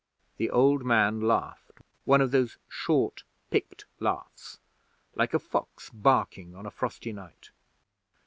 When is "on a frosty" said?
6.55-7.13